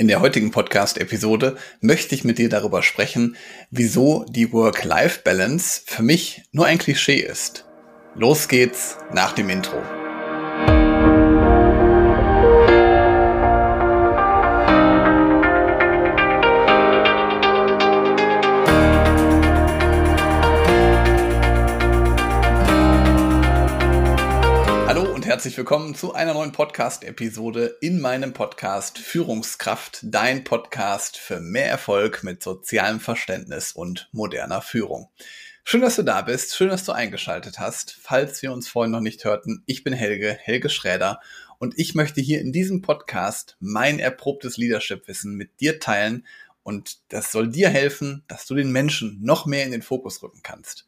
[0.00, 3.34] In der heutigen Podcast-Episode möchte ich mit dir darüber sprechen,
[3.72, 7.64] wieso die Work-Life-Balance für mich nur ein Klischee ist.
[8.14, 9.82] Los geht's nach dem Intro.
[25.28, 32.24] Herzlich willkommen zu einer neuen Podcast-Episode in meinem Podcast Führungskraft, dein Podcast für mehr Erfolg
[32.24, 35.10] mit sozialem Verständnis und moderner Führung.
[35.64, 37.98] Schön, dass du da bist, schön, dass du eingeschaltet hast.
[38.00, 41.20] Falls wir uns vorhin noch nicht hörten, ich bin Helge, Helge Schräder
[41.58, 46.26] und ich möchte hier in diesem Podcast mein erprobtes Leadership-Wissen mit dir teilen
[46.62, 50.40] und das soll dir helfen, dass du den Menschen noch mehr in den Fokus rücken
[50.42, 50.86] kannst.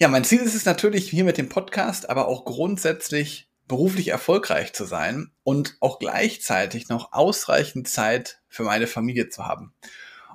[0.00, 4.72] Ja, mein Ziel ist es natürlich hier mit dem Podcast, aber auch grundsätzlich beruflich erfolgreich
[4.72, 9.72] zu sein und auch gleichzeitig noch ausreichend Zeit für meine Familie zu haben.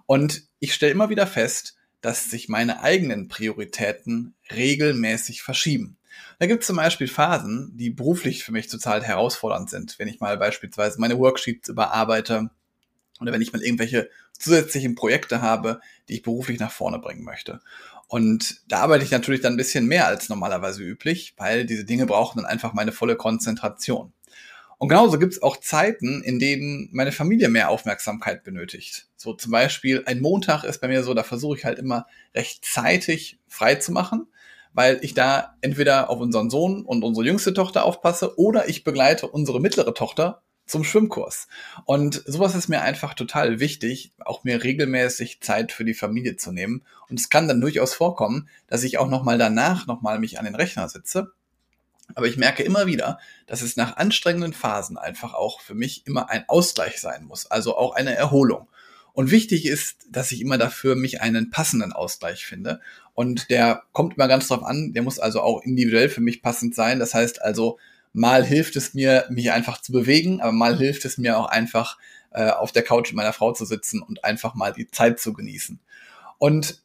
[0.05, 5.95] Und ich stelle immer wieder fest, dass sich meine eigenen Prioritäten regelmäßig verschieben.
[6.39, 9.97] Da gibt es zum Beispiel Phasen, die beruflich für mich total herausfordernd sind.
[9.97, 12.49] Wenn ich mal beispielsweise meine Worksheets überarbeite
[13.21, 17.61] oder wenn ich mal irgendwelche zusätzlichen Projekte habe, die ich beruflich nach vorne bringen möchte.
[18.07, 22.05] Und da arbeite ich natürlich dann ein bisschen mehr als normalerweise üblich, weil diese Dinge
[22.05, 24.13] brauchen dann einfach meine volle Konzentration.
[24.77, 29.07] Und genauso gibt es auch Zeiten, in denen meine Familie mehr Aufmerksamkeit benötigt.
[29.15, 32.65] So zum Beispiel ein Montag ist bei mir so, da versuche ich halt immer recht
[32.65, 34.27] zeitig frei zu machen,
[34.73, 39.27] weil ich da entweder auf unseren Sohn und unsere jüngste Tochter aufpasse oder ich begleite
[39.27, 41.47] unsere mittlere Tochter zum Schwimmkurs.
[41.85, 46.51] Und sowas ist mir einfach total wichtig, auch mir regelmäßig Zeit für die Familie zu
[46.51, 46.83] nehmen.
[47.09, 50.55] Und es kann dann durchaus vorkommen, dass ich auch nochmal danach nochmal mich an den
[50.55, 51.33] Rechner sitze.
[52.15, 56.29] Aber ich merke immer wieder, dass es nach anstrengenden Phasen einfach auch für mich immer
[56.29, 58.67] ein Ausgleich sein muss, also auch eine Erholung.
[59.13, 62.81] Und wichtig ist, dass ich immer dafür mich einen passenden Ausgleich finde.
[63.13, 66.73] Und der kommt immer ganz drauf an, der muss also auch individuell für mich passend
[66.73, 66.99] sein.
[66.99, 67.77] Das heißt also,
[68.13, 71.97] mal hilft es mir, mich einfach zu bewegen, aber mal hilft es mir auch einfach,
[72.31, 75.33] äh, auf der Couch mit meiner Frau zu sitzen und einfach mal die Zeit zu
[75.33, 75.79] genießen.
[76.37, 76.81] Und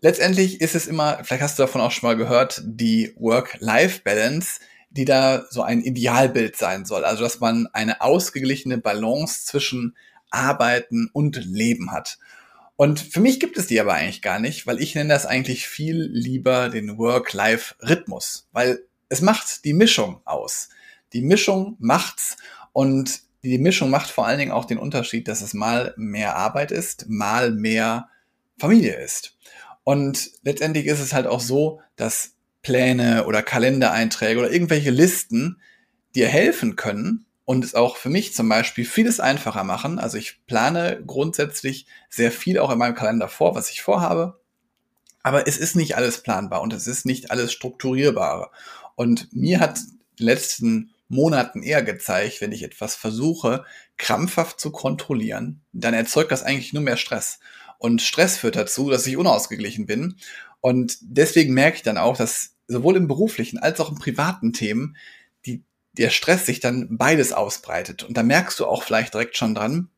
[0.00, 4.60] letztendlich ist es immer, vielleicht hast du davon auch schon mal gehört, die Work-Life-Balance,
[4.90, 7.04] die da so ein Idealbild sein soll.
[7.04, 9.96] Also, dass man eine ausgeglichene Balance zwischen
[10.30, 12.18] Arbeiten und Leben hat.
[12.76, 15.66] Und für mich gibt es die aber eigentlich gar nicht, weil ich nenne das eigentlich
[15.66, 20.70] viel lieber den Work-Life-Rhythmus, weil es macht die Mischung aus.
[21.12, 22.38] Die Mischung macht's
[22.72, 26.70] und die Mischung macht vor allen Dingen auch den Unterschied, dass es mal mehr Arbeit
[26.70, 28.08] ist, mal mehr
[28.58, 29.36] Familie ist.
[29.84, 35.60] Und letztendlich ist es halt auch so, dass Pläne oder Kalendereinträge oder irgendwelche Listen
[36.14, 39.98] dir helfen können und es auch für mich zum Beispiel vieles einfacher machen.
[39.98, 44.40] Also ich plane grundsätzlich sehr viel auch in meinem Kalender vor, was ich vorhabe.
[45.22, 48.50] Aber es ist nicht alles planbar und es ist nicht alles strukturierbar.
[48.94, 53.64] Und mir hat in den letzten Monaten eher gezeigt, wenn ich etwas versuche,
[53.98, 57.38] krampfhaft zu kontrollieren, dann erzeugt das eigentlich nur mehr Stress.
[57.78, 60.16] Und Stress führt dazu, dass ich unausgeglichen bin.
[60.60, 64.96] Und deswegen merke ich dann auch, dass sowohl im beruflichen als auch im privaten Themen
[65.44, 68.04] die, der Stress sich dann beides ausbreitet.
[68.04, 69.88] Und da merkst du auch vielleicht direkt schon dran,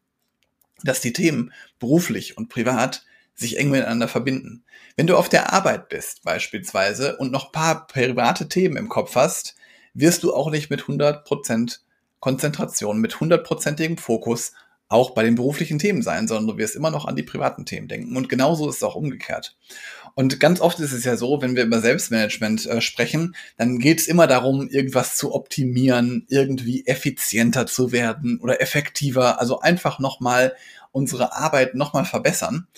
[0.82, 3.04] dass die Themen beruflich und privat
[3.34, 4.64] sich eng miteinander verbinden.
[4.96, 9.56] Wenn du auf der Arbeit bist beispielsweise und noch paar private Themen im Kopf hast,
[9.92, 11.78] wirst du auch nicht mit 100%
[12.20, 14.52] Konzentration, mit hundertprozentigem Fokus
[14.88, 17.88] auch bei den beruflichen Themen sein, sondern du wirst immer noch an die privaten Themen
[17.88, 18.16] denken.
[18.16, 19.56] Und genauso ist es auch umgekehrt.
[20.14, 24.00] Und ganz oft ist es ja so, wenn wir über Selbstmanagement äh, sprechen, dann geht
[24.00, 30.54] es immer darum, irgendwas zu optimieren, irgendwie effizienter zu werden oder effektiver, also einfach nochmal
[30.92, 32.68] unsere Arbeit nochmal verbessern.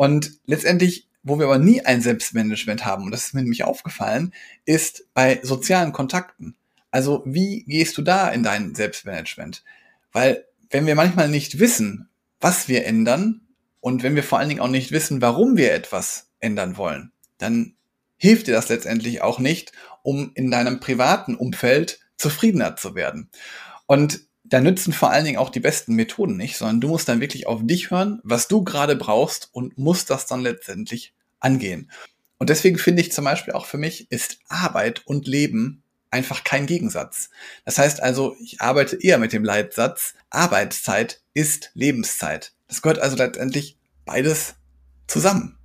[0.00, 4.32] Und letztendlich, wo wir aber nie ein Selbstmanagement haben, und das ist mir nämlich aufgefallen,
[4.64, 6.56] ist bei sozialen Kontakten.
[6.90, 9.62] Also wie gehst du da in dein Selbstmanagement?
[10.10, 12.08] Weil wenn wir manchmal nicht wissen,
[12.40, 13.42] was wir ändern
[13.80, 17.74] und wenn wir vor allen Dingen auch nicht wissen, warum wir etwas ändern wollen, dann
[18.16, 19.72] hilft dir das letztendlich auch nicht,
[20.02, 23.28] um in deinem privaten Umfeld zufriedener zu werden.
[23.84, 27.20] Und da nützen vor allen Dingen auch die besten Methoden nicht, sondern du musst dann
[27.20, 31.90] wirklich auf dich hören, was du gerade brauchst und musst das dann letztendlich angehen.
[32.38, 36.66] Und deswegen finde ich zum Beispiel auch für mich ist Arbeit und Leben einfach kein
[36.66, 37.30] Gegensatz.
[37.64, 42.52] Das heißt also, ich arbeite eher mit dem Leitsatz, Arbeitszeit ist Lebenszeit.
[42.66, 44.56] Das gehört also letztendlich beides
[45.06, 45.58] zusammen.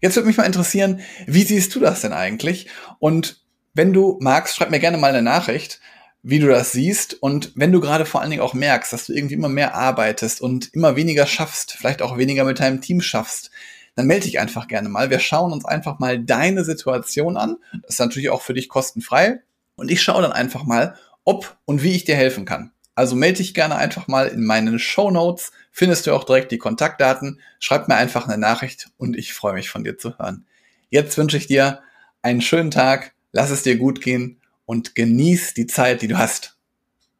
[0.00, 2.68] Jetzt würde mich mal interessieren, wie siehst du das denn eigentlich?
[2.98, 3.44] Und
[3.74, 5.80] wenn du magst, schreib mir gerne mal eine Nachricht
[6.24, 7.22] wie du das siehst.
[7.22, 10.40] Und wenn du gerade vor allen Dingen auch merkst, dass du irgendwie immer mehr arbeitest
[10.40, 13.50] und immer weniger schaffst, vielleicht auch weniger mit deinem Team schaffst,
[13.94, 15.10] dann melde dich einfach gerne mal.
[15.10, 17.58] Wir schauen uns einfach mal deine Situation an.
[17.82, 19.42] Das ist natürlich auch für dich kostenfrei.
[19.76, 22.72] Und ich schaue dann einfach mal, ob und wie ich dir helfen kann.
[22.94, 25.52] Also melde dich gerne einfach mal in meinen Show Notes.
[25.72, 27.40] Findest du auch direkt die Kontaktdaten.
[27.58, 30.46] Schreib mir einfach eine Nachricht und ich freue mich von dir zu hören.
[30.88, 31.82] Jetzt wünsche ich dir
[32.22, 33.12] einen schönen Tag.
[33.32, 36.56] Lass es dir gut gehen und genieß die Zeit, die du hast.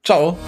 [0.02, 0.38] Ciao!